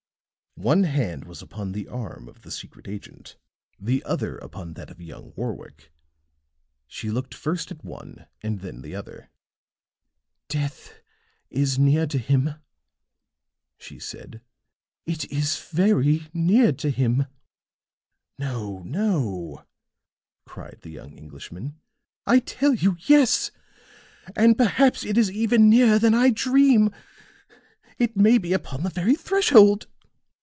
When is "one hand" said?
0.55-1.23